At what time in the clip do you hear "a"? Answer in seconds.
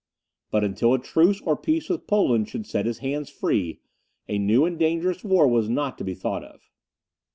0.95-0.99, 4.27-4.39